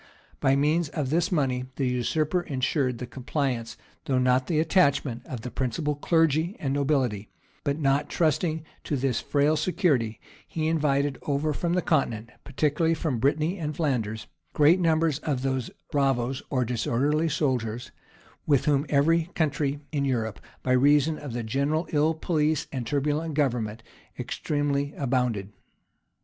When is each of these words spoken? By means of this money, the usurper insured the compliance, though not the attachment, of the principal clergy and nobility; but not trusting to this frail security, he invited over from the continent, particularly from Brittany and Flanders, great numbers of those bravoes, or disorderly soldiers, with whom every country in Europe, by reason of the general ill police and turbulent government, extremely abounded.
By 0.39 0.55
means 0.55 0.89
of 0.89 1.11
this 1.11 1.31
money, 1.31 1.65
the 1.75 1.85
usurper 1.87 2.41
insured 2.41 2.97
the 2.97 3.05
compliance, 3.05 3.77
though 4.05 4.17
not 4.17 4.47
the 4.47 4.59
attachment, 4.59 5.23
of 5.27 5.41
the 5.41 5.51
principal 5.51 5.93
clergy 5.93 6.57
and 6.59 6.73
nobility; 6.73 7.29
but 7.63 7.77
not 7.77 8.09
trusting 8.09 8.65
to 8.85 8.95
this 8.97 9.21
frail 9.21 9.55
security, 9.55 10.19
he 10.47 10.67
invited 10.67 11.19
over 11.27 11.53
from 11.53 11.73
the 11.73 11.83
continent, 11.83 12.31
particularly 12.43 12.95
from 12.95 13.19
Brittany 13.19 13.59
and 13.59 13.75
Flanders, 13.75 14.25
great 14.53 14.79
numbers 14.79 15.19
of 15.19 15.43
those 15.43 15.69
bravoes, 15.91 16.41
or 16.49 16.65
disorderly 16.65 17.29
soldiers, 17.29 17.91
with 18.47 18.65
whom 18.65 18.87
every 18.89 19.25
country 19.35 19.81
in 19.91 20.03
Europe, 20.03 20.39
by 20.63 20.71
reason 20.71 21.19
of 21.19 21.33
the 21.33 21.43
general 21.43 21.85
ill 21.91 22.15
police 22.15 22.65
and 22.71 22.87
turbulent 22.87 23.35
government, 23.35 23.83
extremely 24.17 24.95
abounded. 24.97 25.51